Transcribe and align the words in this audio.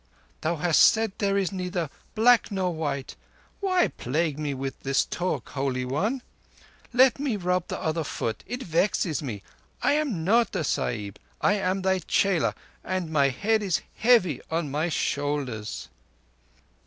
"Thou 0.41 0.55
hast 0.55 0.81
said 0.81 1.11
there 1.19 1.37
is 1.37 1.51
neither 1.51 1.87
black 2.15 2.49
nor 2.49 2.73
white. 2.73 3.15
Why 3.59 3.89
plague 3.89 4.39
me 4.39 4.51
with 4.55 4.79
this 4.79 5.05
talk, 5.05 5.49
Holy 5.49 5.85
One? 5.85 6.23
Let 6.91 7.19
me 7.19 7.35
rub 7.37 7.67
the 7.67 7.79
other 7.79 8.03
foot. 8.03 8.43
It 8.47 8.63
vexes 8.63 9.21
me. 9.21 9.43
I 9.83 9.93
am 9.93 10.23
not 10.23 10.55
a 10.55 10.63
Sahib. 10.63 11.19
I 11.39 11.53
am 11.53 11.83
thy 11.83 11.99
chela, 11.99 12.55
and 12.83 13.11
my 13.11 13.29
head 13.29 13.61
is 13.61 13.83
heavy 13.97 14.41
on 14.49 14.71
my 14.71 14.89
shoulders." 14.89 15.87